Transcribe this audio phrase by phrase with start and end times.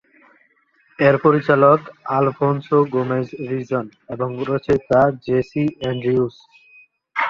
[0.99, 1.79] এর পরিচালক
[2.17, 3.85] Alfonso Gomez Rejon
[4.13, 6.35] এবং রচয়িতা জেসি অ্যান্ড্রিউস।